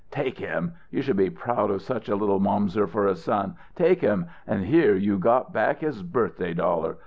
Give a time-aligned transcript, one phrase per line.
[0.09, 0.73] "Take him!
[0.89, 3.55] You should be proud of such a little Momser for a son!
[3.75, 6.97] Take him and here you got back his birthday dollar.